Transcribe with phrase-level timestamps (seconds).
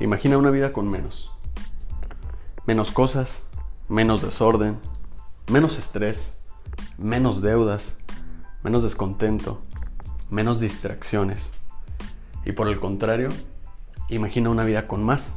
[0.00, 1.30] Imagina una vida con menos.
[2.66, 3.46] Menos cosas,
[3.88, 4.80] menos desorden,
[5.48, 6.36] menos estrés,
[6.98, 7.96] menos deudas,
[8.64, 9.62] menos descontento,
[10.30, 11.52] menos distracciones.
[12.44, 13.28] Y por el contrario,
[14.08, 15.32] imagina una vida con más.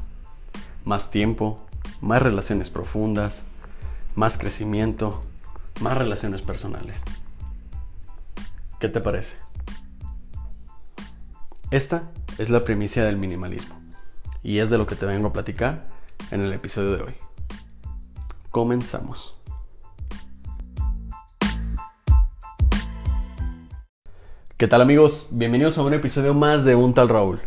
[0.86, 1.64] Más tiempo,
[2.02, 3.46] más relaciones profundas,
[4.16, 5.24] más crecimiento,
[5.82, 7.04] más relaciones personales.
[8.80, 9.38] ¿Qué te parece?
[11.70, 13.87] Esta es la primicia del minimalismo
[14.44, 15.88] y es de lo que te vengo a platicar
[16.32, 17.14] en el episodio de hoy.
[18.52, 19.36] Comenzamos.
[24.58, 25.30] ¿Qué tal amigos?
[25.32, 27.42] Bienvenidos a un episodio más de Un tal Raúl.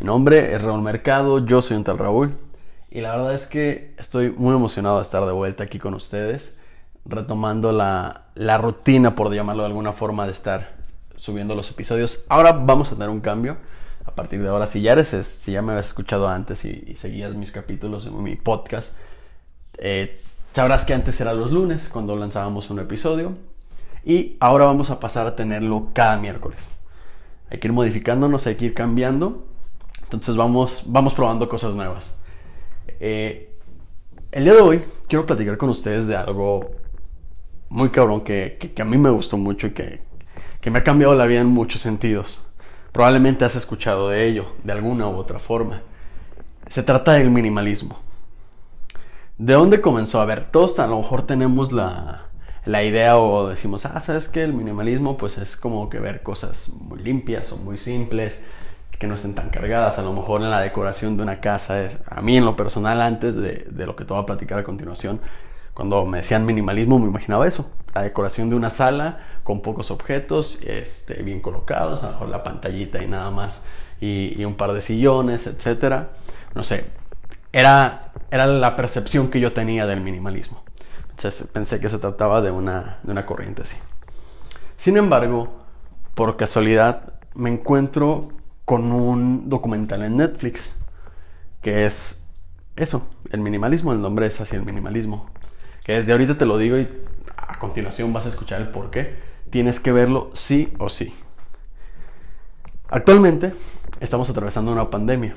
[0.00, 2.36] Mi nombre es Raúl Mercado, yo soy un tal Raúl
[2.90, 6.58] y la verdad es que estoy muy emocionado de estar de vuelta aquí con ustedes,
[7.04, 10.76] retomando la, la rutina, por llamarlo de alguna forma, de estar
[11.16, 12.24] subiendo los episodios.
[12.28, 13.56] Ahora vamos a tener un cambio.
[14.04, 17.34] A partir de ahora, si ya eres, si ya me habías escuchado antes y, seguías
[17.34, 18.96] mis capítulos en mi podcast,
[19.78, 20.20] eh,
[20.52, 23.36] sabrás que antes era los lunes cuando lanzábamos un episodio
[24.04, 26.72] y ahora vamos a pasar a tenerlo cada miércoles.
[27.50, 29.46] Hay que ir modificándonos, hay que ir cambiando.
[30.02, 32.18] Entonces vamos, vamos probando cosas nuevas.
[32.98, 33.56] Eh,
[34.32, 36.72] el día de hoy quiero platicar con ustedes de algo
[37.68, 40.02] muy cabrón que, que a mí me gustó mucho y que,
[40.60, 42.44] que me ha cambiado la vida en muchos sentidos.
[42.92, 45.82] Probablemente has escuchado de ello, de alguna u otra forma.
[46.68, 47.98] Se trata del minimalismo.
[49.38, 50.20] ¿De dónde comenzó?
[50.20, 52.26] A ver, todos a lo mejor tenemos la,
[52.66, 56.68] la idea o decimos, ah, sabes que el minimalismo pues es como que ver cosas
[56.68, 58.44] muy limpias o muy simples,
[58.98, 59.98] que no estén tan cargadas.
[59.98, 63.00] A lo mejor en la decoración de una casa, es, a mí en lo personal
[63.00, 65.20] antes de, de lo que te voy a platicar a continuación,
[65.74, 70.60] cuando me decían minimalismo me imaginaba eso, la decoración de una sala con pocos objetos,
[70.62, 73.64] este, bien colocados, a lo mejor la pantallita y nada más,
[74.00, 76.10] y, un par de sillones, etcétera.
[76.54, 76.86] No sé,
[77.52, 80.62] era, era la percepción que yo tenía del minimalismo.
[81.10, 83.76] Entonces pensé que se trataba de una, de una corriente así.
[84.78, 85.62] Sin embargo,
[86.14, 88.28] por casualidad me encuentro
[88.64, 90.74] con un documental en Netflix
[91.60, 92.22] que es
[92.74, 95.31] eso, el minimalismo, el nombre es así, el minimalismo.
[95.84, 96.88] Que desde ahorita te lo digo y
[97.36, 99.16] a continuación vas a escuchar el por qué,
[99.50, 101.14] tienes que verlo sí o sí.
[102.88, 103.54] Actualmente
[104.00, 105.34] estamos atravesando una pandemia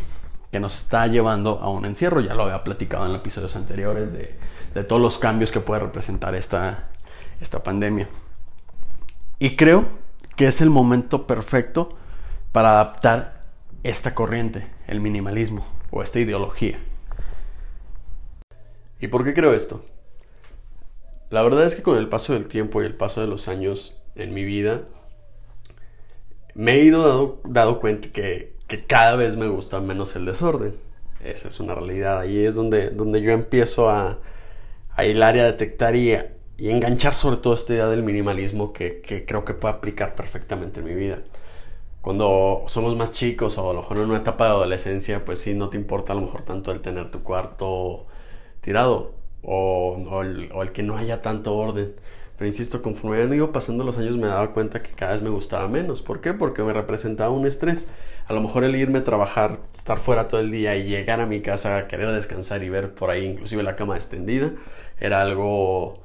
[0.52, 4.36] que nos está llevando a un encierro, ya lo había platicado en episodios anteriores de,
[4.84, 6.90] todos los cambios que puede representar esta,
[7.40, 8.10] esta pandemia.
[9.40, 9.86] Y creo
[10.36, 11.98] que es el momento perfecto
[12.52, 13.44] para adaptar
[13.84, 16.80] esta corriente, el minimalismo o esta ideología.
[19.00, 19.86] ¿Y por qué creo esto?
[21.30, 23.98] La verdad es que con el paso del tiempo y el paso de los años
[24.16, 24.84] en mi vida,
[26.54, 28.56] me he ido dado, dado cuenta que,
[28.88, 30.76] cada vez me gusta menos el desorden.
[31.24, 32.20] Esa es una realidad.
[32.20, 34.20] Ahí es donde, donde yo empiezo a,
[34.96, 36.16] a hilar y a detectar y,
[36.58, 40.80] y enganchar sobre todo esta idea del minimalismo que, que, creo que puede aplicar perfectamente
[40.80, 41.20] en mi vida.
[42.02, 45.56] Cuando somos más chicos o a lo mejor en una etapa de adolescencia, pues sí,
[45.56, 48.06] no te importa a lo mejor tanto el tener tu cuarto
[48.62, 51.94] tirado o, el, que no haya tanto orden.
[52.38, 55.30] Pero insisto, conforme han ido pasando los años me daba cuenta que cada vez me
[55.30, 56.02] gustaba menos.
[56.02, 56.34] ¿Por qué?
[56.34, 57.88] Porque me representaba un estrés.
[58.28, 61.26] A lo mejor el irme a trabajar, estar fuera todo el día y llegar a
[61.28, 64.52] mi casa querer descansar y ver por ahí inclusive la cama extendida,
[65.00, 66.04] era algo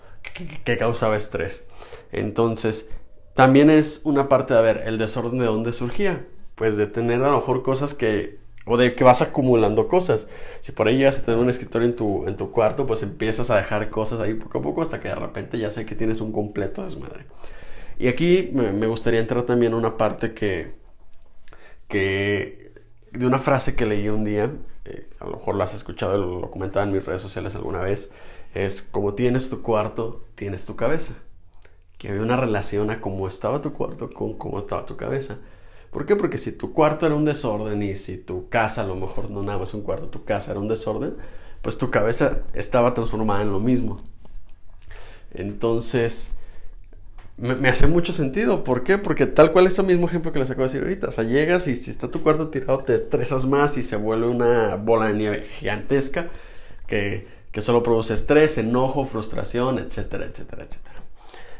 [0.64, 1.66] que, causaba estrés.
[2.12, 2.90] Entonces,
[3.34, 6.26] también es una parte de, ver, el desorden de dónde surgía.
[6.54, 8.38] Pues de tener a lo mejor cosas que
[8.70, 10.28] o de que vas acumulando cosas.
[10.60, 13.50] Si por ahí llegas a tener un escritorio en tu, en tu cuarto, pues empiezas
[13.50, 16.20] a dejar cosas ahí poco a poco hasta que de repente ya sé que tienes
[16.20, 17.26] un completo desmadre.
[17.98, 20.74] Y aquí me, gustaría entrar también a una parte que,
[21.88, 22.72] que
[23.10, 24.52] de una frase que leí un día,
[24.84, 27.80] eh, a lo mejor lo has escuchado, lo, lo comentaba en mis redes sociales alguna
[27.80, 28.12] vez,
[28.54, 31.14] es como tienes tu cuarto, tienes tu cabeza.
[31.98, 35.38] Que había una relación a cómo estaba tu cuarto con cómo estaba tu cabeza.
[35.90, 36.16] ¿Por qué?
[36.16, 39.42] Porque si tu cuarto era un desorden y si tu casa, a lo mejor no
[39.42, 41.14] nada más un cuarto, tu casa era un desorden,
[41.62, 44.00] pues tu cabeza estaba transformada en lo mismo.
[45.32, 46.32] Entonces,
[47.36, 48.64] me, hace mucho sentido.
[48.64, 48.98] ¿Por qué?
[48.98, 51.08] Porque tal cual es el mismo ejemplo que les acabo de decir ahorita.
[51.08, 54.28] O sea, llegas y si está tu cuarto tirado, te estresas más y se vuelve
[54.28, 56.28] una bola de nieve gigantesca
[56.86, 60.96] que, que solo produce estrés, enojo, frustración, etcétera, etcétera, etcétera.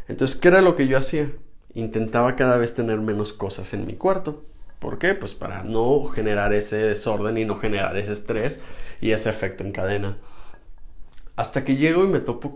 [0.07, 1.31] Entonces, ¿qué era lo que yo hacía?
[1.75, 4.45] Intentaba cada vez tener menos cosas en mi cuarto.
[4.79, 5.15] ¿Por qué?
[5.15, 8.59] Pues para no generar ese desorden y no generar ese estrés
[9.01, 10.17] y ese efecto en cadena.
[11.37, 12.55] Hasta que llego y me topo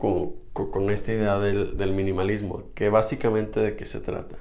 [0.53, 4.37] con, esta idea del, del, minimalismo, que básicamente de qué se trata.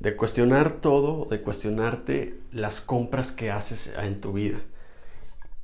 [0.00, 4.58] De cuestionar todo, de cuestionarte las compras que haces en tu vida.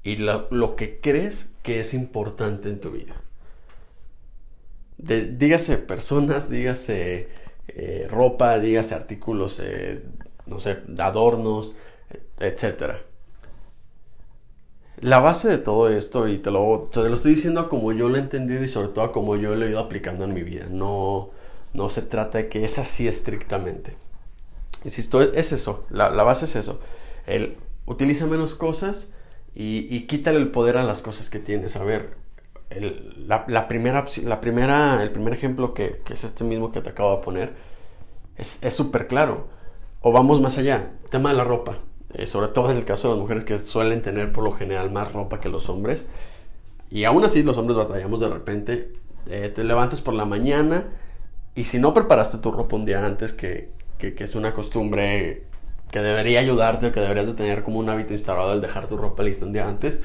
[0.02, 3.20] y lo, que crees que es importante en tu vida.
[4.96, 7.28] dígase personas, dígase
[7.68, 10.02] eh, ropa, dígase artículos, eh,
[10.46, 11.74] no sé, adornos,
[12.40, 12.94] etc.
[15.00, 18.16] La base de todo esto, y te lo, te lo estoy diciendo como yo lo
[18.16, 21.30] he entendido y sobre todo como yo lo he ido aplicando en mi vida, no,
[21.74, 23.94] no se trata de que es así estrictamente.
[24.84, 26.80] Insisto, es eso, la, base es eso.
[27.26, 27.56] El
[27.86, 29.10] utiliza menos cosas
[29.54, 31.76] y, quítale el poder a las cosas que tienes.
[31.76, 32.10] A ver,
[32.70, 34.04] el, la, primera,
[35.02, 37.52] el primer ejemplo que, es este mismo que te acabo de poner
[38.36, 39.48] es súper claro.
[40.00, 41.78] O vamos más allá, tema de la ropa.
[42.14, 44.90] Eh, sobre todo en el caso de las mujeres que suelen tener por lo general
[44.90, 46.06] más ropa que los hombres.
[46.90, 48.90] Y aún así los hombres batallamos de repente.
[49.28, 50.84] Eh, te levantas por la mañana
[51.54, 55.44] y si no preparaste tu ropa un día antes, que, es una costumbre
[55.90, 59.22] que debería ayudarte, que deberías de tener como un hábito instalado el dejar tu ropa
[59.22, 60.00] lista un día antes.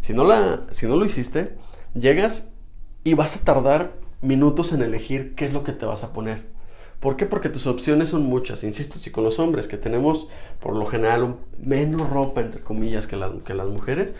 [0.00, 1.56] Si no, la, si no lo hiciste,
[1.98, 2.48] llegas
[3.04, 6.44] y vas a tardar minutos en elegir qué es lo que te vas a poner.
[7.00, 7.26] ¿Por qué?
[7.26, 8.64] Porque tus opciones son muchas.
[8.64, 10.28] Insisto, si con los hombres que tenemos
[10.60, 14.14] por lo general menos ropa, entre comillas, que, que las mujeres,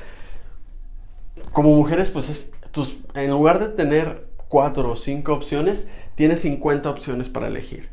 [1.52, 6.88] como mujeres, pues es, tus, en lugar de tener cuatro o cinco opciones, tienes 50
[6.90, 7.88] opciones para elegir.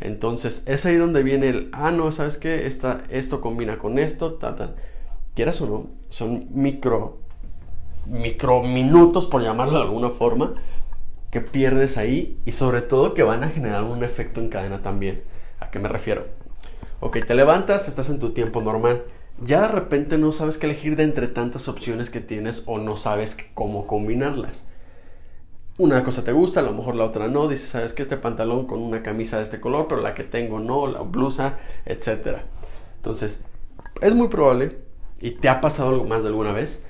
[0.00, 2.66] Entonces, es ahí donde viene el, ah, no, ¿sabes qué?
[2.66, 4.76] Esta, esto combina con esto, tal, tal.
[5.34, 7.18] Quieras o no, son micro,
[8.08, 10.54] micro minutos, por llamarlo de alguna forma,
[11.30, 15.22] que pierdes ahí y sobre todo que van a generar un efecto en cadena también.
[15.60, 16.24] ¿A qué me refiero?
[17.00, 19.02] Ok, te levantas, estás en tu tiempo normal.
[19.40, 22.96] Ya de repente no sabes qué elegir de entre tantas opciones que tienes o no
[22.96, 24.66] sabes cómo combinarlas
[25.78, 28.66] una cosa te gusta, a lo mejor la otra no, dices, sabes que este pantalón
[28.66, 31.56] con una camisa de este color, pero la que tengo no, la blusa,
[31.86, 32.38] etc.
[32.96, 33.42] Entonces,
[34.02, 34.78] es muy probable,
[35.20, 36.84] y te ha pasado algo más de alguna vez,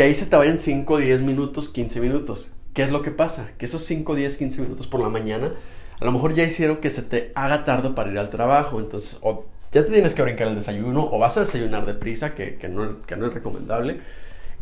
[0.00, 2.52] que ahí se te vayan 5, 10 minutos, 15 minutos.
[2.72, 3.50] ¿Qué es lo que pasa?
[3.58, 5.52] Que esos 5, 10, 15 minutos por la mañana,
[6.00, 9.18] a lo mejor ya hicieron que se te haga tarde para ir al trabajo, entonces,
[9.20, 12.66] o ya te tienes que brincar el desayuno, o vas a desayunar deprisa, que, que,
[12.66, 14.00] no, que no es recomendable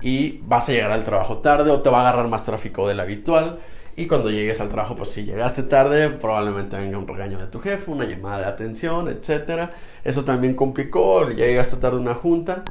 [0.02, 2.98] y vas a llegar al trabajo tarde o te va a agarrar más tráfico del
[2.98, 3.60] habitual.
[3.94, 7.60] Y cuando llegues al trabajo, pues si llegaste tarde, probablemente venga un regaño de tu
[7.60, 9.70] jefe, una llamada de atención, etc.
[10.02, 12.64] Eso también complicó, llegaste tarde a una junta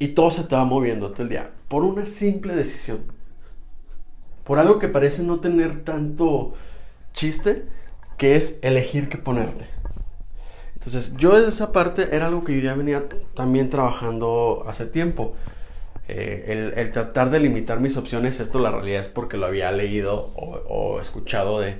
[0.00, 3.04] y todo se va moviendo todo el día por una simple decisión.
[4.42, 6.54] Por algo que parece no tener tanto
[7.12, 7.66] chiste,
[8.18, 9.66] que es elegir qué ponerte.
[10.74, 13.04] Entonces, yo desde esa parte era algo que yo ya venía
[13.34, 15.34] también trabajando hace tiempo.
[16.08, 20.32] Eh, el, tratar de limitar mis opciones, esto la realidad es porque lo había leído
[20.34, 21.78] o, escuchado de,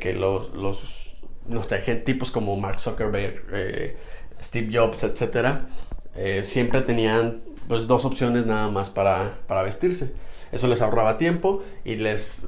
[0.00, 1.12] que los, los
[1.46, 3.96] no sé, tipos como Mark Zuckerberg, eh,
[4.42, 5.66] Steve Jobs, etcétera,
[6.16, 10.12] eh, siempre tenían pues dos opciones nada más para, para vestirse.
[10.50, 12.46] Eso les ahorraba tiempo y les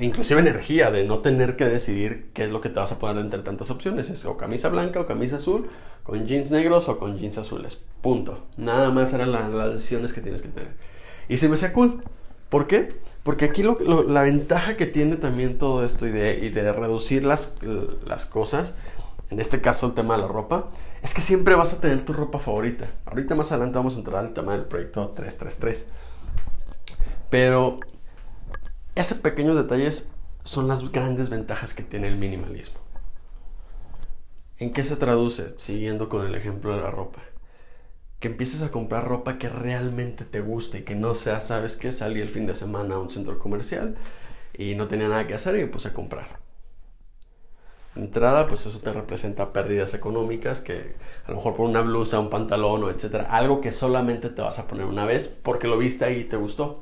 [0.00, 3.22] inclusive energía de no tener que decidir qué es lo que te vas a poner
[3.22, 4.10] entre tantas opciones.
[4.10, 5.68] Es o camisa blanca o camisa azul,
[6.02, 7.78] con jeans negros o con jeans azules.
[8.00, 8.46] Punto.
[8.56, 10.72] Nada más eran las decisiones que tienes que tener.
[11.28, 12.02] Y se me hacía cool.
[12.48, 12.94] ¿Por qué?
[13.22, 17.56] Porque aquí la ventaja que tiene también todo esto y de, de reducir las,
[18.06, 18.74] las cosas,
[19.30, 20.70] en este caso el tema de la ropa,
[21.02, 22.86] es que siempre vas a tener tu ropa favorita.
[23.04, 25.86] Ahorita más adelante vamos a entrar al tema del proyecto 333.
[27.30, 27.78] Pero
[28.94, 30.10] esos pequeños detalles
[30.44, 32.78] son las grandes ventajas que tiene el minimalismo.
[34.58, 35.56] ¿En qué se traduce?
[35.58, 37.20] Siguiendo con el ejemplo de la ropa.
[38.18, 41.92] Que empieces a comprar ropa que realmente te guste y que no sea, sabes que
[41.92, 43.96] salí el fin de semana a un centro comercial
[44.56, 46.47] y no tenía nada que hacer y me puse a comprar.
[47.98, 50.94] Entrada, pues eso te representa pérdidas económicas que
[51.26, 54.60] a lo mejor por una blusa, un pantalón o etcétera, algo que solamente te vas
[54.60, 56.80] a poner una vez porque lo viste ahí y te gustó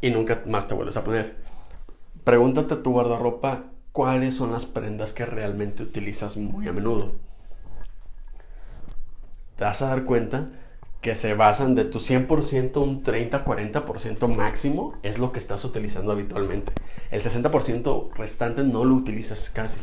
[0.00, 1.36] y nunca más te vuelves a poner.
[2.24, 7.12] Pregúntate a tu guardarropa cuáles son las prendas que realmente utilizas muy a menudo.
[9.56, 10.50] Te vas a dar cuenta
[11.00, 16.72] que se basan de tu 100%, un 30-40% máximo es lo que estás utilizando habitualmente.
[17.12, 19.80] El 60% restante no lo utilizas casi.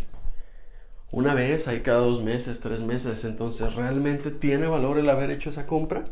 [1.15, 5.50] Una vez, ahí cada dos meses, tres meses, entonces ¿realmente tiene valor el haber hecho
[5.50, 6.03] esa compra?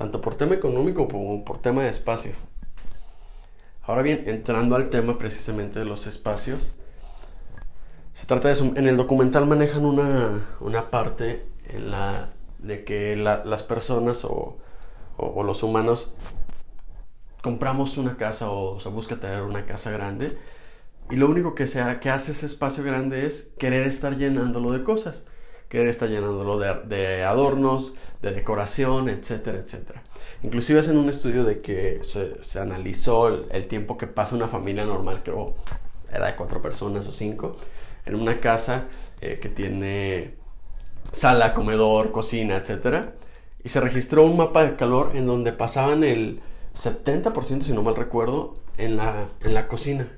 [0.00, 2.32] tanto por tema económico como por tema de espacio.
[3.82, 6.72] Ahora bien, entrando al tema precisamente de los espacios,
[8.14, 8.72] se trata de eso.
[8.76, 14.56] En el documental manejan una, parte en la de que las personas o,
[15.44, 16.14] los humanos
[17.42, 20.38] compramos una casa o se busca tener una casa grande
[21.10, 24.84] y lo único que, sea, que hace ese espacio grande es querer estar llenándolo de
[24.84, 25.24] cosas.
[25.68, 30.02] querer estar llenándolo de, adornos, de decoración, etcétera, etcétera.
[30.42, 35.22] Inclusive hacen un estudio de que se, analizó el, tiempo que pasa una familia normal,
[35.24, 35.54] creo
[36.12, 37.54] era de cuatro personas o cinco,
[38.04, 38.86] en una casa
[39.20, 40.34] eh, que tiene
[41.12, 43.14] sala, comedor, cocina, etcétera.
[43.62, 46.40] Y se registró un mapa de calor en donde pasaban el
[46.74, 50.08] 70%, si no mal recuerdo, en la, en la cocina.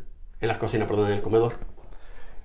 [0.42, 1.54] En la cocina, perdón, en el comedor.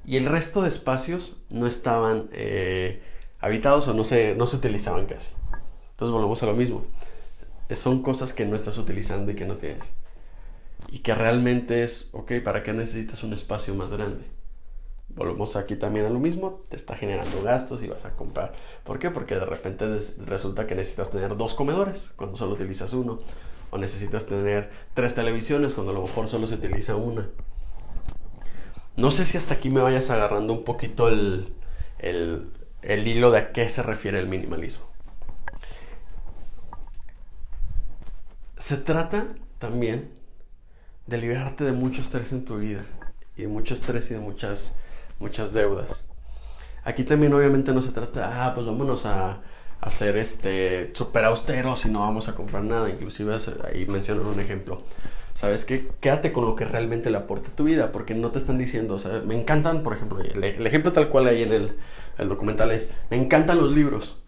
[0.05, 3.03] Y el resto de espacios no estaban eh,
[3.39, 5.33] habitados o no se, no se utilizaban casi.
[5.91, 6.85] Entonces volvemos a lo mismo.
[7.71, 9.93] Son cosas que no estás utilizando y que no tienes.
[10.89, 14.37] Y que realmente es, ok, ¿para qué necesitas un espacio más grande?
[15.17, 18.53] volvemos aquí también a lo mismo, te está generando gastos y vas a comprar.
[18.83, 19.09] ¿Por qué?
[19.09, 19.85] Porque de repente
[20.25, 23.19] resulta que necesitas tener dos comedores cuando solo utilizas uno.
[23.69, 27.27] O necesitas tener tres televisiones cuando a lo mejor solo se utiliza una.
[28.97, 31.53] No sé si hasta aquí me vayas agarrando un poquito el,
[31.99, 32.51] el,
[32.81, 34.85] el hilo de a qué se refiere el minimalismo.
[38.57, 39.27] Se trata
[39.59, 40.11] también
[41.05, 42.85] de liberarte de mucho estrés en tu vida.
[43.37, 44.75] Y de mucho estrés y de muchas
[45.19, 46.05] muchas deudas.
[46.83, 49.41] Aquí también obviamente no se trata, ah, pues vámonos a,
[49.79, 52.89] hacer este super austeros y no vamos a comprar nada.
[52.89, 53.35] Inclusive
[53.71, 54.81] ahí mencionan un ejemplo.
[55.37, 55.87] ¿Sabes qué?
[56.01, 58.95] Quédate con lo que realmente le aporta a tu vida, porque no te están diciendo,
[58.95, 61.73] o sea, me encantan, por ejemplo, el, ejemplo tal cual ahí en el,
[62.17, 64.23] el, documental es, me encantan los libros.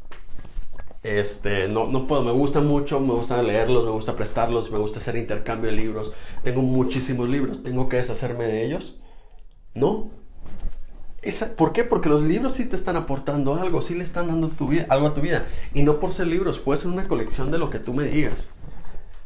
[1.02, 5.00] Este, no, no puedo, me gusta mucho, me gusta leerlos, me gusta prestarlos, me gusta
[5.00, 6.14] hacer intercambio de libros.
[6.44, 9.02] Tengo muchísimos libros, ¿tengo que deshacerme de ellos?
[9.74, 10.12] No,
[11.58, 11.86] ¿Por qué?
[11.86, 15.08] Porque los libros sí te están aportando algo, sí le están dando tu vida, algo
[15.08, 15.48] a tu vida.
[15.74, 18.50] Y no por ser libros, puede ser una colección de lo que tú me digas,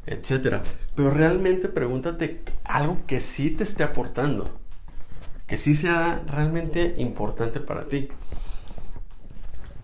[0.06, 0.58] etc.
[0.96, 4.50] Pero realmente pregúntate algo que sí te esté aportando,
[5.48, 8.10] que sí sea realmente importante para ti.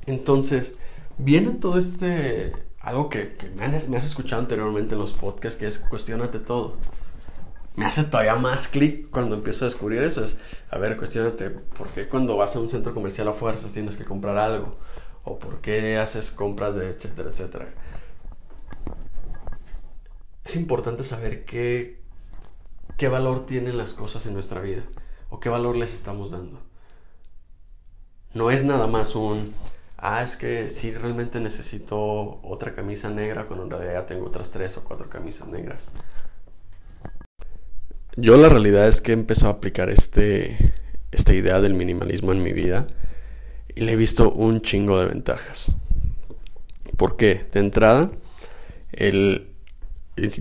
[0.06, 0.76] Entonces,
[1.18, 5.80] viene todo este, algo que, me, me has escuchado anteriormente en los podcasts, que es
[5.80, 6.78] cuestionate todo
[7.80, 10.22] me hace todavía más clic cuando empiezo a descubrir eso.
[10.22, 10.36] Es,
[10.70, 14.04] a ver, cuestionate, ¿por qué cuando vas a un centro comercial a fuerzas tienes que
[14.04, 14.76] comprar algo?
[15.24, 17.70] ¿O por qué haces compras de etcétera, etcétera?
[20.50, 22.00] Es importante saber qué,
[22.98, 24.82] qué valor tienen las cosas en nuestra vida
[25.30, 26.60] o qué valor les estamos dando.
[28.34, 29.54] No es nada más un,
[29.98, 34.76] ah, es que sí realmente necesito otra camisa negra cuando en realidad tengo otras tres
[34.78, 35.90] o cuatro camisas negras.
[38.16, 40.74] Yo la realidad es que he empezado a aplicar este,
[41.12, 42.88] esta idea del minimalismo en mi vida
[43.76, 45.74] y le he visto un chingo de ventajas.
[46.98, 47.46] ¿Por qué?
[47.54, 48.10] De entrada,
[48.94, 49.49] el,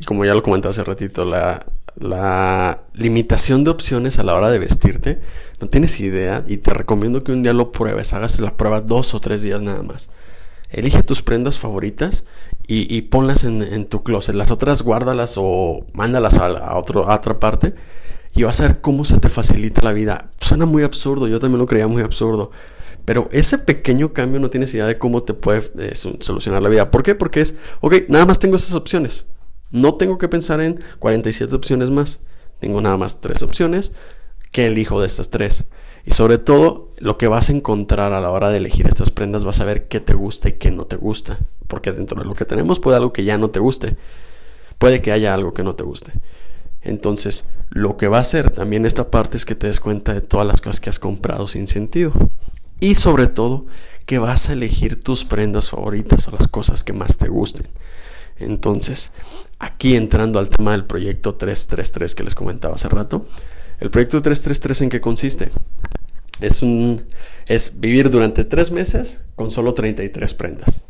[0.06, 1.66] como ya lo comenté hace ratito, la,
[1.96, 5.20] la limitación de opciones a la hora de vestirte,
[5.60, 9.14] no tienes idea y te recomiendo que un día lo pruebes, hagas la prueba dos
[9.14, 10.10] o tres días nada más.
[10.70, 12.24] Elige tus prendas favoritas
[12.66, 14.34] y, ponlas en, tu closet.
[14.34, 17.74] Las otras guárdalas o mándalas a otra parte
[18.34, 20.30] y vas a ver cómo se te facilita la vida.
[20.38, 22.50] Suena muy absurdo, yo también lo creía muy absurdo.
[23.04, 26.90] Pero ese pequeño cambio no tienes idea de cómo te puede eh, solucionar la vida.
[26.90, 27.14] ¿Por qué?
[27.14, 29.26] Porque es, ok, nada más tengo esas opciones.
[29.70, 32.20] No tengo que pensar en 47 opciones más.
[32.60, 33.92] Tengo nada más tres opciones.
[34.50, 35.64] ¿Qué elijo de estas tres?
[36.06, 39.44] Y sobre todo, lo que vas a encontrar a la hora de elegir estas prendas,
[39.44, 41.38] vas a ver qué te gusta y qué no te gusta.
[41.66, 43.96] Porque dentro de lo que tenemos puede algo que ya no te guste.
[44.78, 46.12] Puede que haya algo que no te guste.
[46.80, 50.22] Entonces, lo que va a hacer también esta parte es que te des cuenta de
[50.22, 52.12] todas las cosas que has comprado sin sentido.
[52.80, 53.66] Y sobre todo,
[54.06, 57.66] que vas a elegir tus prendas favoritas o las cosas que más te gusten.
[58.38, 59.12] Entonces,
[59.58, 63.26] aquí entrando al tema del proyecto 333 que les comentaba hace rato,
[63.80, 65.50] el proyecto 333 en qué consiste?
[66.40, 67.02] Es, un,
[67.46, 70.84] es vivir durante tres meses con solo 33 prendas.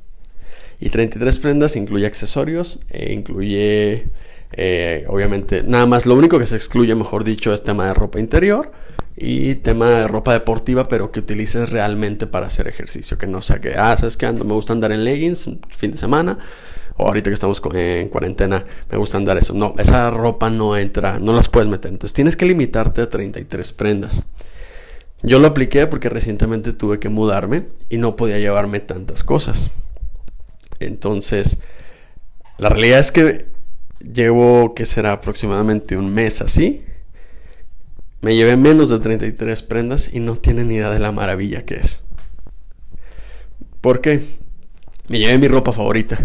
[0.80, 4.08] Y 33 prendas incluye accesorios, e incluye,
[4.52, 8.20] eh, obviamente, nada más, lo único que se excluye, mejor dicho, es tema de ropa
[8.20, 8.70] interior
[9.16, 13.18] y tema de ropa deportiva, pero que utilices realmente para hacer ejercicio.
[13.18, 15.98] Que no sea que, ah, sabes que ando, me gusta andar en leggings fin de
[15.98, 16.38] semana,
[16.98, 19.54] ahorita que estamos en cuarentena, me gusta andar eso.
[19.54, 21.92] No, esa ropa no entra, no las puedes meter.
[21.92, 24.24] Entonces tienes que limitarte a 33 prendas.
[25.22, 29.70] Yo lo apliqué porque recientemente tuve que mudarme y no podía llevarme tantas cosas.
[30.80, 31.60] Entonces,
[32.58, 33.46] la realidad es que
[34.00, 36.84] llevo, que será aproximadamente un mes así.
[38.20, 42.02] Me llevé menos de 33 prendas y no tienen idea de la maravilla que es.
[43.80, 44.22] ¿Por qué?
[45.08, 46.18] Me llevé mi ropa favorita.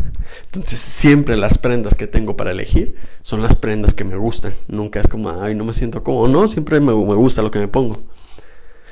[0.45, 4.53] Entonces siempre las prendas que tengo para elegir son las prendas que me gustan.
[4.67, 6.27] Nunca es como, ay, no me siento cómodo.
[6.27, 8.01] No, siempre me, gusta lo que me pongo.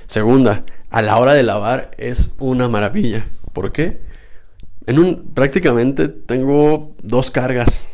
[0.06, 3.26] Segunda, a la hora de lavar es una maravilla.
[3.52, 4.00] ¿Por qué?
[4.88, 7.88] En un prácticamente tengo dos cargas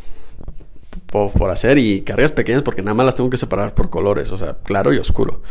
[1.07, 4.37] por, hacer y cargas pequeñas porque nada más las tengo que separar por colores, o
[4.37, 5.41] sea, claro y oscuro.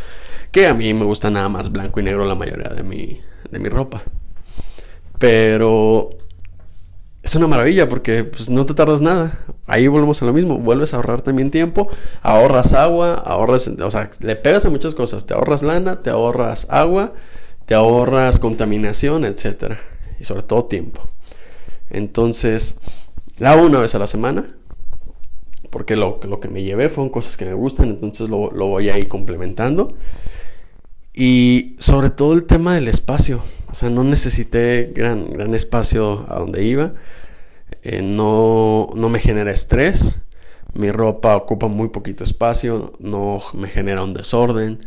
[0.51, 3.19] Que a mí me gusta nada más blanco y negro la mayoría de mi,
[3.51, 4.03] de mi ropa.
[5.19, 6.09] Pero
[7.27, 9.39] es una maravilla porque pues, no te tardas nada.
[9.65, 10.57] Ahí volvemos a lo mismo.
[10.59, 11.89] Vuelves a ahorrar también tiempo,
[12.21, 15.25] ahorras agua, ahorras, o sea, le pegas a muchas cosas.
[15.25, 17.13] Te ahorras lana, te ahorras agua,
[17.65, 19.73] te ahorras contaminación, etc.
[20.21, 21.01] Y sobre todo tiempo.
[21.89, 22.77] Entonces,
[23.39, 24.45] lavo una vez a la semana.
[25.69, 27.89] Porque lo, que me llevé fueron cosas que me gustan.
[27.89, 29.97] Entonces lo, lo voy a ir complementando.
[31.13, 33.41] Y sobre todo el tema del espacio.
[33.71, 36.93] O sea, no necesité gran, gran espacio a donde iba.
[37.83, 40.19] Eh, no, no me genera estrés.
[40.73, 42.93] Mi ropa ocupa muy poquito espacio.
[42.99, 44.79] No me genera un desorden.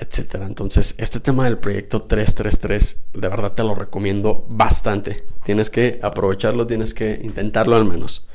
[0.00, 0.46] Etcétera.
[0.46, 5.24] Entonces, este tema del proyecto 333, de verdad te lo recomiendo bastante.
[5.44, 8.28] Tienes que aprovecharlo, tienes que intentarlo al menos.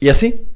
[0.00, 0.46] Y así,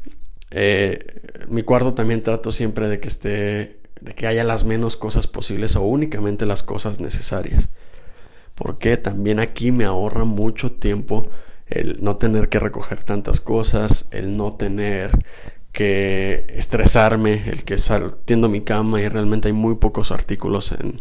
[0.51, 5.27] eh, mi cuarto también trato siempre de que esté de que haya las menos cosas
[5.27, 7.71] posibles o únicamente las cosas necesarias.
[8.55, 11.27] Porque también aquí me ahorra mucho tiempo
[11.67, 15.11] el no tener que recoger tantas cosas, el no tener
[15.73, 21.01] que estresarme, el que saltiendo mi cama y realmente hay muy pocos artículos en,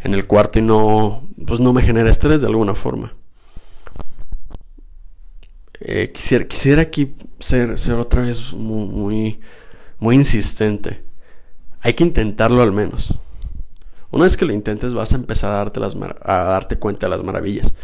[0.00, 3.14] en el cuarto y no, pues no me genera estrés de alguna forma.
[5.80, 9.40] Eh, quisiera, quisiera aquí ser, ser otra vez muy, muy,
[9.98, 11.03] muy insistente
[11.84, 13.14] hay que intentarlo al menos.
[14.10, 17.10] Una vez que lo intentes vas a empezar a darte, las a darte cuenta de
[17.10, 17.74] las maravillas.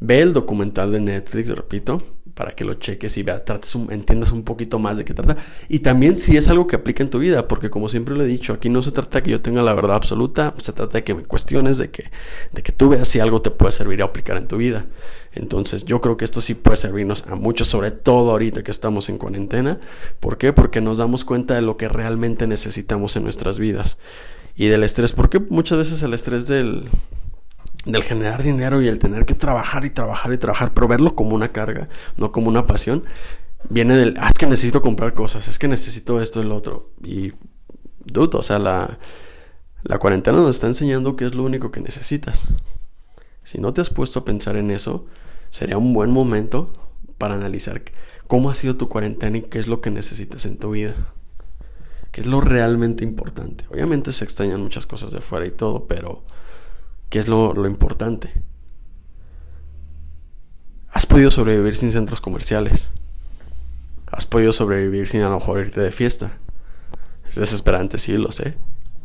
[0.00, 2.02] Ve el documental de Netflix, repito,
[2.34, 5.36] para que lo cheques y vea, trates entiendas un poquito más de qué trata.
[5.68, 8.26] Y también si es algo que aplica en tu vida, porque como siempre lo he
[8.26, 11.04] dicho, aquí no se trata de que yo tenga la verdad absoluta, se trata de
[11.04, 12.10] que me cuestiones, de que,
[12.52, 14.86] de que tú veas si algo te puede servir a aplicar en tu vida.
[15.34, 19.08] Entonces yo creo que esto sí puede servirnos a muchos, sobre todo ahorita que estamos
[19.08, 19.78] en cuarentena.
[20.20, 20.52] ¿Por qué?
[20.52, 23.98] Porque nos damos cuenta de lo que realmente necesitamos en nuestras vidas.
[24.54, 26.84] Y del estrés, porque muchas veces el estrés del,
[27.84, 31.34] del generar dinero y el tener que trabajar y trabajar y trabajar, pero verlo como
[31.34, 33.04] una carga, no como una pasión,
[33.68, 36.90] viene del, ah, es que necesito comprar cosas, es que necesito esto y lo otro.
[37.02, 37.32] Y,
[38.04, 38.98] dudo, o sea, la,
[39.82, 42.48] la cuarentena nos está enseñando que es lo único que necesitas.
[43.42, 45.06] Si no te has puesto a pensar en eso,
[45.50, 46.72] sería un buen momento
[47.18, 47.82] para analizar
[48.28, 50.94] cómo ha sido tu cuarentena y qué es lo que necesitas en tu vida.
[52.12, 53.64] ¿Qué es lo realmente importante?
[53.70, 56.22] Obviamente se extrañan muchas cosas de fuera y todo, pero
[57.12, 58.32] ¿Qué es lo, importante?
[60.88, 62.90] Has podido sobrevivir sin centros comerciales.
[64.06, 66.38] Has podido sobrevivir sin a lo mejor irte de fiesta.
[67.28, 68.56] Es desesperante, sí, lo sé.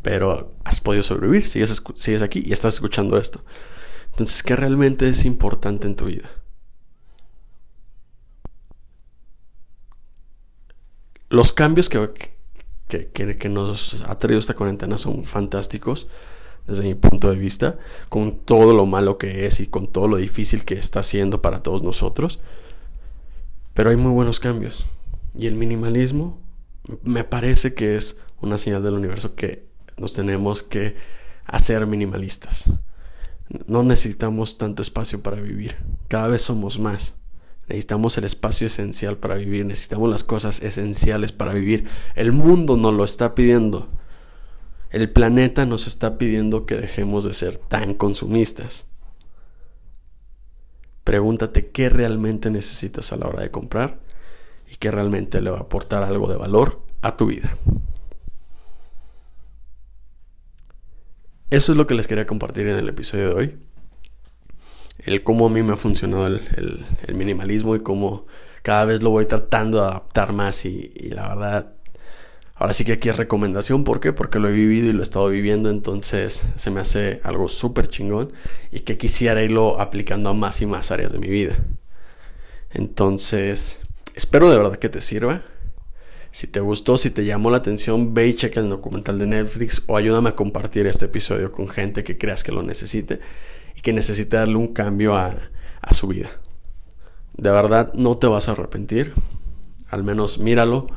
[0.04, 3.43] Pero has podido sobrevivir, sigues, sigues aquí y estás escuchando esto.
[4.12, 6.30] Entonces, ¿qué realmente es importante en tu vida?
[11.28, 12.10] Los cambios que,
[12.88, 16.08] que, que nos ha traído esta cuarentena son fantásticos
[16.67, 17.77] desde mi punto de vista,
[18.10, 21.63] con todo lo malo que es y con todo lo difícil que está siendo para
[21.63, 22.41] todos nosotros.
[23.73, 24.86] Pero hay muy buenos cambios.
[25.38, 26.39] Y el minimalismo
[27.03, 30.95] me parece que es una señal del universo que nos tenemos que
[31.45, 32.65] hacer minimalistas.
[33.65, 35.77] No necesitamos tanto espacio para vivir.
[36.08, 37.15] Cada vez somos más.
[37.67, 39.65] Necesitamos el espacio esencial para vivir.
[39.65, 41.86] Necesitamos las cosas esenciales para vivir.
[42.15, 43.89] El mundo nos lo está pidiendo.
[44.89, 48.88] El planeta nos está pidiendo que dejemos de ser tan consumistas.
[51.04, 54.00] Pregúntate qué realmente necesitas a la hora de comprar
[54.71, 57.58] y qué realmente le va a aportar algo de valor a tu vida.
[61.50, 63.58] Eso es lo que les quería compartir en el episodio de hoy.
[65.00, 68.26] El cómo a mí me ha funcionado el, minimalismo y cómo
[68.63, 71.76] cada vez lo voy tratando de adaptar más y la verdad
[72.60, 74.13] Ahora sí que aquí es recomendación, ¿por qué?
[74.13, 77.88] Porque lo he vivido y lo he estado viviendo, entonces se me hace algo súper
[77.88, 78.34] chingón
[78.72, 81.56] y que quisiera irlo aplicando a más y más áreas de mi vida.
[82.72, 83.80] Entonces,
[84.15, 85.43] espero de verdad que te sirva.
[86.32, 89.84] Si te gustó, si te llamó la atención, ve y checa el documental de Netflix
[89.86, 93.20] o ayúdame a compartir este episodio con gente que creas que lo necesite
[93.76, 95.36] y que necesite darle un cambio a,
[95.82, 96.32] a su vida.
[97.36, 99.13] De verdad, no te vas a arrepentir.
[99.89, 100.88] Al menos míralo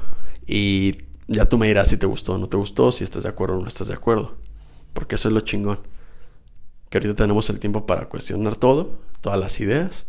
[0.46, 3.28] y ya tú me dirás si te gustó o no te gustó, si estás de
[3.28, 4.34] acuerdo o no estás de acuerdo.
[4.92, 5.78] Porque eso es lo chingón.
[6.88, 10.06] Que ahorita tenemos el tiempo para cuestionar todo, todas las ideas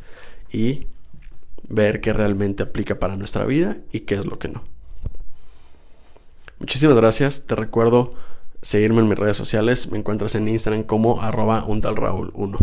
[0.51, 0.87] y
[1.69, 4.63] ver qué realmente aplica para nuestra vida y qué es lo que no.
[6.57, 7.45] Muchísimas gracias.
[7.45, 8.15] Te recuerdo
[8.63, 9.91] seguirme en mis redes sociales.
[9.91, 12.57] Me encuentras en Instagram como arroba untalraúl1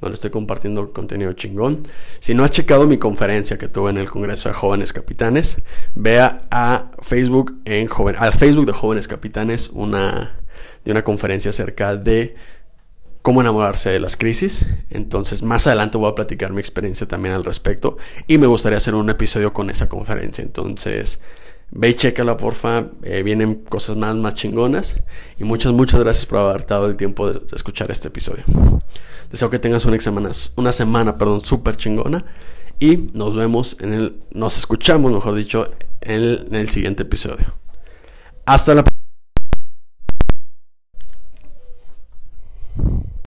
[0.00, 1.82] donde estoy compartiendo contenido chingón.
[2.18, 5.58] Si no has checado mi conferencia que tuve en el Congreso de Jóvenes Capitanes,
[5.94, 10.36] vea a Facebook en joven, al Facebook de Jóvenes Capitanes una
[10.84, 12.34] de una conferencia acerca de
[13.22, 14.64] cómo enamorarse de las crisis.
[14.90, 18.94] Entonces, más adelante voy a platicar mi experiencia también al respecto y me gustaría hacer
[18.94, 20.42] un episodio con esa conferencia.
[20.42, 21.20] Entonces,
[21.70, 22.86] ve y chécala, porfa.
[23.02, 24.96] Eh, vienen cosas más, más chingonas.
[25.38, 28.44] Y muchas, muchas gracias por haber dado el tiempo de, escuchar este episodio.
[29.30, 32.24] Deseo que tengas una semana, una semana, perdón, súper chingona.
[32.80, 37.54] Y nos vemos en el, nos escuchamos, mejor dicho, en el, en el siguiente episodio.
[38.44, 39.00] Hasta la próxima.